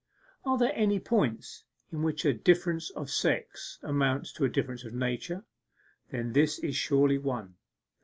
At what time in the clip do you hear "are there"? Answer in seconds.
0.47-0.73